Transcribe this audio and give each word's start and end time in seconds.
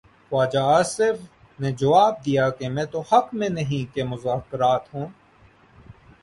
خواجہ 0.29 0.59
آصف 0.69 1.17
نے 1.59 1.71
جواب 1.71 2.13
دیا 2.25 2.49
کہ 2.49 2.69
میں 2.69 2.85
تو 2.85 2.99
حق 3.01 3.33
میں 3.33 3.49
نہیں 3.49 3.93
کہ 3.95 4.03
مذاکرات 4.03 4.93
ہوں۔ 4.93 5.07